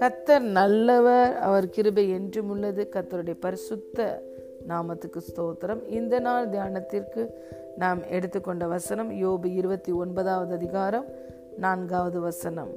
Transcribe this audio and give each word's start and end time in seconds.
கத்தர் 0.00 0.40
நல்லவர் 0.40 1.36
அவர் 1.36 1.68
கிருபை 1.68 2.10
என்றும் 2.10 2.50
உள்ளது. 2.50 2.88
கத்தருடைய 2.92 3.34
பரிசுத்த 3.40 4.22
நாமத்துக்கு 4.68 5.18
ஸ்தோத்திரம். 5.18 5.88
இந்த 5.88 6.20
நாள் 6.20 6.48
தியானத்திற்கு 6.48 7.30
நாம் 7.76 8.02
எடுத்துக்கொண்ட 8.10 8.66
வசனம் 8.66 9.10
யோபு 9.10 9.54
இருபத்தி 9.54 9.92
ஒன்பதாவது 9.92 10.54
அதிகாரம் 10.54 11.04
நான்காவது 11.56 12.20
வசனம். 12.20 12.70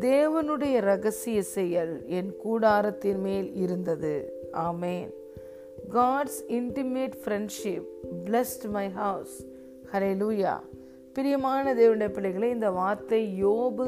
தேவனுடைய 0.00 0.80
ரகசிய 0.80 1.42
செயல் 1.42 2.02
என் 2.06 2.34
கூடாரத்தின் 2.44 3.18
மேல் 3.18 3.54
இருந்தது. 3.54 4.32
ஆமேன். 4.52 5.10
God's 5.94 6.44
intimate 6.48 7.12
friendship 7.24 7.86
blessed 8.24 8.68
my 8.70 8.88
house 8.88 9.46
hallelujah 10.14 10.60
பிரியமான 11.18 11.74
தேவனுடைய 11.74 12.10
பிள்ளைகளை 12.16 12.48
இந்த 12.50 12.70
வார்த்தை 12.70 13.20
யோபு 13.44 13.86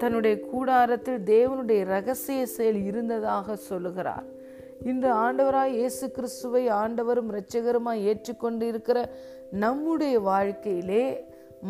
தன்னுடைய 0.00 0.34
கூடாரத்தில் 0.50 1.20
தேவனுடைய 1.32 1.80
ரகசிய 1.84 2.46
செயல் 2.46 2.78
இருந்ததாக 2.90 3.56
சொல்லுகிறார். 3.68 4.26
இன்று 4.90 5.10
ஆண்டவராய் 5.24 5.74
இயேசு 5.78 6.10
கிறிஸ்துவை 6.10 6.62
ஆண்டவரும் 6.80 7.30
இரட்சகருமாய் 7.32 8.04
ஏற்றுக்கொண்டு 8.10 8.64
இருக்கிற 8.66 8.98
நம்முடைய 9.64 10.14
வாழ்க்கையிலே 10.30 11.04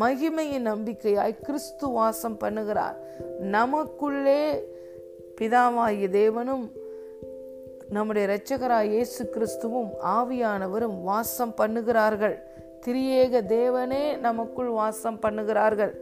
மகிமையின் 0.02 0.69
நம்பிக்கையாய் 0.70 1.35
கிறிஸ்து 1.46 1.88
வாசம் 1.91 2.38
பண்ணுகிறார். 2.45 2.96
நமக்குள்ளே 3.57 4.41
பிதாவாகிய 5.38 6.09
தேவனும் 6.21 6.65
நம்முடைய 7.96 8.24
இரட்சகராய் 8.29 8.91
இயேசு 8.95 9.23
கிறிஸ்துவும் 9.37 9.91
ஆவியானவரும் 10.16 10.98
வாசம் 11.10 11.55
பண்ணுகிறார்கள். 11.60 12.37
திரியேக 12.87 13.41
தேவனே 13.48 14.19
நமக்குள் 14.19 14.69
வாசம் 14.69 15.19
பண்ணுகிறார்கள். 15.23 15.93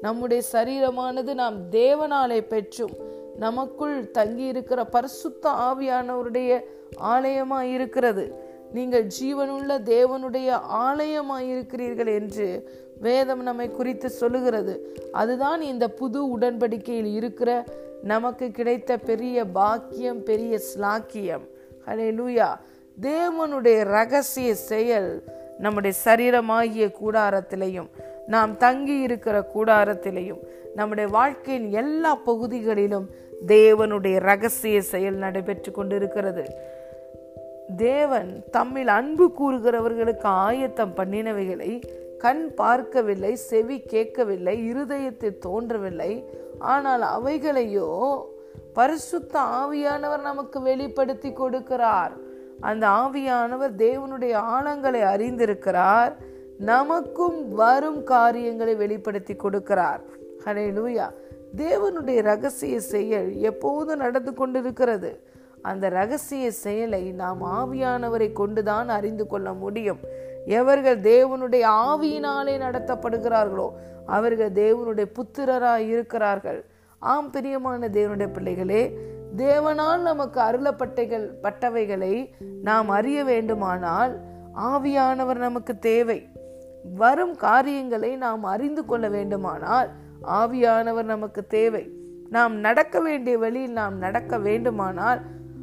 நம்முடைய 0.00 0.42
சரீரமானது 0.52 1.34
நாம் 1.34 1.70
தேவனாலே 1.70 2.40
பெற்றும். 2.40 2.94
நமக்குள் 3.36 4.10
தங்கி 4.10 4.44
இருக்கிற 4.44 4.84
பரிசுத்த 4.84 5.50
ஆவியானவருடைய 5.50 6.60
ஆலயமாய் 7.02 7.70
இருக்கிறது 7.72 8.24
நீங்கள் 8.72 9.06
ஜீவனுள்ள 9.06 9.72
தேவனுடைய 9.92 10.48
ஆலயமாய் 10.74 11.48
இருக்கிறீர்கள் 11.48 12.06
என்று 12.06 12.48
வேதம் 13.00 13.42
நம்மை 13.42 13.70
குறித்து 13.70 14.10
சொல்லுகிறது. 14.10 14.74
அதுதான் 15.12 15.60
இந்த 15.60 15.88
புது 15.88 16.38
உடன்படிக்கையில் 16.38 17.14
இருக்கிற 17.14 17.64
நமக்கு 18.02 18.50
கிடைத்த 18.50 18.96
பெரிய 18.96 19.44
பாக்கியம் 19.44 20.22
பெரிய 20.22 20.60
ஸ்லாக்கியம். 20.74 21.44
ஹலே 21.86 22.08
லூயா 22.18 22.48
தேவனுடைய 23.00 23.84
ரகசிய 23.84 24.54
செயல் 24.54 25.24
நம்முடைய 25.58 25.96
சரீரமாகிய 26.04 26.94
கூடாரத்திலையும் 27.02 27.90
நாம் 28.26 28.56
தங்கி 28.56 28.98
இருக்கிற 28.98 29.50
கூடாரத்திலையும் 29.54 30.38
நம்முடைய 30.74 31.10
வாழ்க்கையின் 31.10 31.70
எல்லா 31.70 32.14
பகுதிகளிலும் 32.14 33.10
தேவனுடைய 33.46 34.18
ரகசிய 34.18 34.82
செயல் 34.82 35.14
நடைபெற்று 35.14 35.72
கொண்டிருக்கிறது. 35.72 36.44
தேவன் 37.76 38.44
தம்மில் 38.52 38.86
அன்பு 38.86 39.32
கூறுகிறவர்களுக்கு 39.38 40.22
ஆயத்தம் 40.22 40.96
பண்ணினவைகளை 40.96 41.82
கண் 42.18 42.54
பார்க்கவில்லை 42.54 43.34
செவி 43.34 43.80
கேட்கவில்லை 43.80 44.66
இருதயத்தில் 44.66 45.38
தோன்றவில்லை. 45.38 46.24
ஆனால் 46.58 47.02
அவைகளையோ 47.02 48.20
பரிசுத்த 48.74 49.40
ஆவியானவர் 49.40 50.20
நமக்கு 50.20 50.60
வெளிப்படுத்தி 50.60 51.30
கொடுக்கிறார். 51.30 52.10
அந்த 52.62 52.84
ஆவியானவர் 52.88 53.74
தேவனுடைய 53.84 54.34
ஆழங்களை 54.54 55.02
அறிந்திருக்கிறார். 55.14 56.12
நமக்கும் 56.70 57.38
வரும் 57.54 58.00
காரியங்களை 58.04 58.74
வெளிப்படுத்தி 58.74 59.34
கொடுக்கிறார். 59.34 60.02
ஹனே 60.44 60.66
லூயா 60.76 61.06
தேவனுடைய 61.56 62.20
ரகசிய 62.22 62.80
செயல் 62.80 63.28
எப்போதும் 63.50 64.02
நடந்து 64.04 64.34
கொண்டிருக்கிறது. 64.34 65.10
அந்த 65.62 65.88
ரகசிய 65.88 66.50
செயலை 66.64 67.02
நாம் 67.22 67.42
ஆவியானவரை 67.58 68.32
கொண்டுதான் 68.32 68.88
அறிந்து 68.88 69.26
கொள்ள 69.26 69.52
முடியும். 69.52 70.00
எவர்கள் 70.46 71.00
தேவனுடைய 71.00 71.64
ஆவியினாலே 71.86 72.54
நடத்தப்படுகிறார்களோ 72.66 73.68
அவர்கள் 74.06 74.52
தேவனுடைய 74.52 75.06
புத்திரராய் 75.18 75.88
இருக்கிறார்கள். 75.94 76.60
ஆம் 76.98 77.30
பிரியமான 77.30 77.88
தேவனுடைய 77.88 78.30
பிள்ளைகளே 78.32 78.82
தேவனால் 79.36 80.00
நமக்கு 80.00 80.40
அருளப்பட்டைகள் 80.40 81.30
பட்டவைகளை 81.42 82.28
நாம் 82.62 82.88
அறிய 82.88 83.24
வேண்டுமானால் 83.24 84.20
ஆவியானவர் 84.56 85.36
நமக்கு 85.36 85.78
தேவை. 85.78 86.28
வரும் 86.94 87.36
காரியங்களை 87.36 88.16
நாம் 88.16 88.42
அறிந்து 88.42 88.84
கொள்ள 88.84 89.08
வேண்டுமானால் 89.08 89.88
ஆவியானவர் 90.26 91.02
நமக்கு 91.02 91.46
தேவை. 91.46 91.90
நாம் 92.28 92.54
நடக்க 92.54 93.00
வேண்டிய 93.00 93.38
வழியில் 93.38 93.72
நாம் 93.72 93.96
நடக்க 93.96 94.38
வேண்டுமானால் 94.38 95.20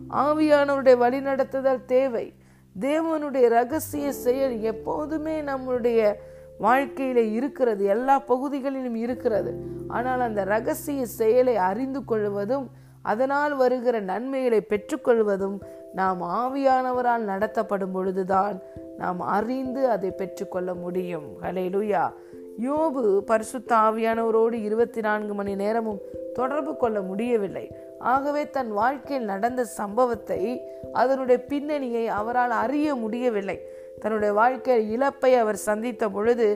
ஆவியானவருடைய 0.09 0.97
வழிநடத்துதல் 0.97 1.85
தேவை. 1.85 2.33
தேவனுடைய 2.79 3.47
ரகசிய 3.47 4.11
செயல் 4.11 4.61
எப்போதுமே 4.61 5.41
நம்முடைய 5.41 6.19
வாழ்க்கையில 6.61 7.15
இருக்கிறது 7.15 7.85
எல்லா 7.85 8.19
பகுதிகளிலும் 8.19 8.95
இருக்கிறது. 8.95 9.53
ஆனால் 9.87 10.19
அந்த 10.19 10.43
ரகசிய 10.43 11.05
செயலை 11.05 11.57
அறிந்து 11.57 12.03
கொள்வதும் 12.03 12.69
அதனால் 13.01 13.55
வருகிற 13.55 13.99
நன்மைகளை 13.99 14.61
பெற்றுக்கொள்வதும் 14.61 15.57
நாம் 15.93 16.21
ஆவியானவரால் 16.21 17.17
நடத்தப்படும் 17.17 17.91
பொழுதுதான் 17.91 18.61
நாம் 18.97 19.19
அறிந்து 19.19 19.89
அதை 19.89 20.11
பெற்றுக்கொள்ள 20.11 20.73
முடியும். 20.73 21.27
ஹலேலுயா 21.41 22.13
யோபு 22.61 23.19
பரிசுத்த 23.19 23.75
ஆவியானவரோடு 23.75 24.53
இருபத்தி 24.53 25.01
நான்கு 25.01 25.33
மணி 25.33 25.55
நேரமும் 25.55 25.99
தொடர்பு 26.33 26.77
கொள்ள 26.77 27.01
முடியவில்லை. 27.01 27.75
ஆகவே 27.99 28.49
தன் 28.49 28.71
வாழ்க்கையில் 28.71 29.25
நடந்த 29.25 29.63
சம்பவத்தை 29.63 30.61
அதனுடைய 30.93 31.45
பின்னணியை 31.45 32.07
அவரால் 32.07 32.49
அறிய 32.49 32.95
முடியவில்லை. 32.95 33.78
தன்னுடைய 33.99 34.33
வாழ்க்கையில் 34.33 34.91
இழப்பை 34.91 35.35
அவர் 35.35 35.59
சந்தித்த 35.67 36.09
பொழுது 36.09 36.47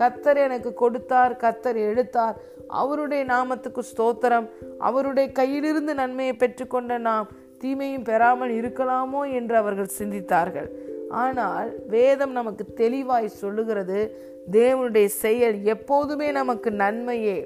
கத்தர் 0.00 0.36
எனக்கு 0.36 0.74
கொடுத்தார் 0.74 1.32
கத்தர் 1.36 1.78
எடுத்தார். 1.90 2.36
அவருடைய 2.68 3.24
நாமத்துக்கு 3.24 3.82
ஸ்தோத்திரம். 3.92 4.46
அவருடைய 4.78 5.26
கையிலிருந்து 5.38 5.94
நன்மையை 5.94 6.34
பெற்றுக்கொண்ட 6.38 6.98
நாம் 6.98 7.28
தீமையும் 7.58 8.04
பெறாமல் 8.04 8.52
இருக்கலாமோ? 8.60 9.32
என்று 9.32 9.56
அவர்கள் 9.56 9.96
சிந்தித்தார்கள். 9.98 10.68
ஆனால் 11.10 11.68
வேதம் 11.88 12.32
நமக்கு 12.32 12.64
தெளிவாய் 12.72 13.28
சொல்லுகிறது 13.28 13.98
தேவனுடைய 14.52 15.04
செயல் 15.04 15.62
எப்போதுமே 15.62 16.30
நமக்கு 16.30 16.70
நன்மையே. 16.70 17.38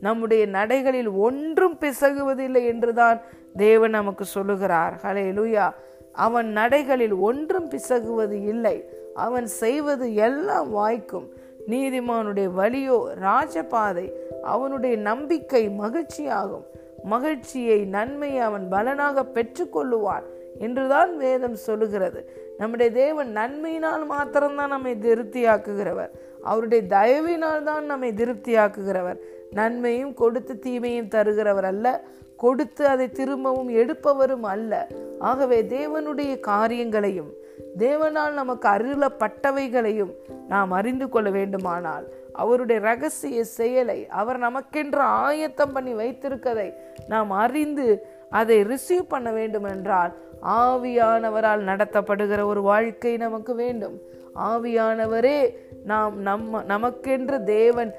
நம்முடைய 0.00 0.46
நடைகளில் 0.46 1.10
ஒன்றும் 1.16 1.76
பிசகுவதில்லை 1.80 2.62
என்றுதான் 2.66 3.20
தேவன் 3.56 3.90
நமக்கு 3.90 4.24
சொல்லுகிறார். 4.24 4.94
ஹலே 5.02 5.26
லூயா 5.38 5.66
அவன் 6.14 6.56
நடைகளில் 6.56 7.18
ஒன்றும் 7.18 7.70
பிசகுவது 7.70 8.46
இல்லை. 8.46 8.88
அவன் 9.14 9.46
செய்வது 9.46 10.14
எல்லாம் 10.14 10.70
வாய்க்கும். 10.70 11.28
நீதிமானுடைய 11.68 12.48
வழியோ 12.56 12.98
ராஜபாதை 13.20 14.12
அவனுடைய 14.42 14.96
நம்பிக்கை 14.96 15.68
மகிழ்ச்சியாகும். 15.68 16.64
மகிழ்ச்சியை 17.04 17.84
நன்மையை 17.84 18.38
அவன் 18.38 18.68
பலனாக 18.68 19.22
பெற்றுக்கொள்ளுவான் 19.22 20.22
என்றுதான் 20.58 21.16
வேதம் 21.16 21.54
சொல்லுகிறது. 21.54 22.30
நம்முடைய 22.58 22.92
தேவன் 22.92 23.36
நன்மையினால் 23.36 24.06
மாத்திரம்தான் 24.06 24.68
நம்மை 24.68 24.94
திருப்தியாக்குகிறவர். 24.94 26.10
அவருடைய 26.42 26.84
தயவினால் 26.88 27.62
தான் 27.62 27.84
நம்மை 27.84 28.12
திருப்தியாக்குகிறவர். 28.12 29.16
நன்மையும் 29.50 30.14
கொடுத்து 30.14 30.58
தீமையும் 30.58 31.08
தருகிறவர் 31.08 31.62
அல்ல. 31.62 32.04
கொடுத்து 32.36 32.86
அதை 32.86 33.10
திரும்பவும் 33.10 33.68
எடுப்பவரும் 33.68 34.42
அல்ல. 34.42 34.86
ஆகவே 35.18 35.62
தேவனுடைய 35.62 36.40
காரியங்களையும் 36.40 37.32
தேவனால் 37.78 38.32
நமக்கு 38.32 38.68
அருளப்பட்டவைகளையும் 38.68 40.12
நாம் 40.48 40.70
அறிந்து 40.70 41.08
கொள்ள 41.08 41.30
வேண்டுமானால் 41.30 42.08
அவருடைய 42.32 42.80
ரகசிய 42.80 43.44
செயலை 43.44 44.08
அவர் 44.08 44.40
நமக்கென்று 44.40 44.96
ஆயத்தம் 44.96 45.72
பண்ணி 45.72 45.94
வைத்திருக்கதை 45.94 46.74
நாம் 47.08 47.30
அறிந்து 47.30 48.06
அதை 48.30 48.62
ரிசீவ் 48.62 49.08
பண்ண 49.08 49.30
வேண்டும் 49.30 49.64
என்றால் 49.64 50.12
ஆவியானவரால் 50.42 51.64
நடத்தப்படுகிற 51.64 52.44
ஒரு 52.44 52.62
வாழ்க்கை 52.62 53.16
நமக்கு 53.16 53.54
வேண்டும். 53.54 54.00
ஆவியானவரே 54.34 55.56
நாம் 55.84 56.20
நம்ம 56.20 56.62
நமக்கென்று 56.62 57.42
தேவன் 57.42 57.94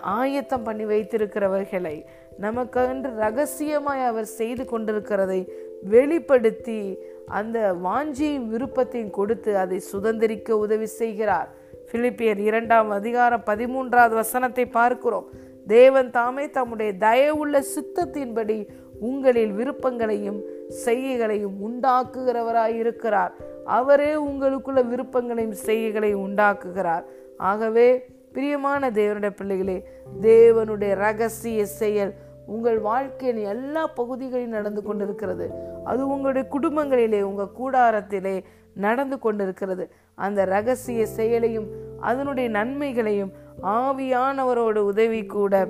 ஆயத்தம் 0.00 0.62
பண்ணி 0.62 0.84
வைத்திருக்கிறவர்களை 0.84 2.04
நமக்கென்று 2.40 3.14
ரகசியமாய் 3.14 4.04
அவர் 4.04 4.24
செய்து 4.24 4.64
கொண்டிருக்கிறதை 4.64 5.48
வெளிப்படுத்தி 5.82 6.98
அந்த 7.26 7.74
வாஞ்சியும் 7.84 8.46
விருப்பத்தையும் 8.48 9.10
கொடுத்து 9.10 9.58
அதை 9.58 9.82
சுதந்திரிக்க 9.92 10.50
உதவி 10.50 10.86
செய்கிறார். 10.86 11.48
பிலிப்பியர் 11.92 12.38
இரண்டாம் 12.38 12.90
அதிகாரம் 12.90 13.42
பதிமூன்றாவது 13.46 14.14
வசனத்தை 14.14 14.66
பார்க்கிறோம். 14.66 15.28
தேவன் 15.66 16.10
தாமே 16.10 16.50
தம்முடைய 16.50 16.92
தயவுள்ள 17.00 17.62
சித்தத்தின்படி 17.74 18.68
உங்களில் 19.00 19.52
விருப்பங்களையும் 19.52 20.40
செய்கைகளையும் 20.84 21.56
உண்டாக்குகிறவராய் 21.68 22.76
இருக்கிறார். 22.76 23.32
அவரே 23.64 24.14
உங்களுக்குள்ள 24.14 24.88
விருப்பங்களையும் 24.88 25.56
செய்கைகளையும் 25.66 26.24
உண்டாக்குகிறார். 26.28 27.02
ஆகவே 27.36 28.06
பிரியமான 28.32 28.90
தேவனுடைய 28.90 29.30
பிள்ளைகளே 29.30 29.84
தேவனுடைய 30.20 30.94
ரகசிய 30.94 31.66
செயல் 31.66 32.14
உங்கள் 32.46 32.78
வாழ்க்கையின் 32.78 33.42
எல்லா 33.44 33.86
பகுதிகளிலும் 33.86 34.50
நடந்து 34.50 34.82
கொண்டிருக்கிறது. 34.82 35.50
அது 35.84 36.08
உங்களுடைய 36.08 36.48
குடும்பங்களிலே 36.50 37.20
உங்கள் 37.20 37.54
கூடாரத்திலே 37.60 38.44
நடந்து 38.74 39.18
கொண்டிருக்கிறது. 39.18 39.90
அந்த 40.14 40.44
ரகசிய 40.44 41.06
செயலையும் 41.06 41.68
அதனுடைய 42.00 42.50
நன்மைகளையும் 42.50 43.32
ஆவியானவரோட 43.62 44.76
உதவி 44.76 45.26
கூட 45.26 45.68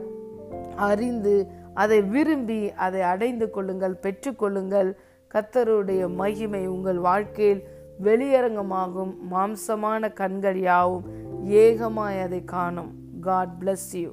அறிந்து 0.76 1.46
அதை 1.74 2.02
விரும்பி 2.02 2.72
அதை 2.72 3.00
அடைந்து 3.00 3.50
கொள்ளுங்கள் 3.50 4.00
பெற்றுக்கொள்ளுங்கள் 4.02 4.92
கத்தருடைய 5.34 6.14
மகிமை 6.14 6.66
உங்கள் 6.66 6.98
வாழ்க்கையில் 6.98 7.62
வெளியரங்கமாகும். 8.02 9.12
மாம்சமான 9.30 10.12
கண்கள் 10.12 10.60
யாவும் 10.60 11.04
ஏகமாய் 11.44 12.20
அதை 12.20 12.44
காணும். 12.44 12.92
God 13.20 13.54
bless 13.60 13.86
you 13.92 14.10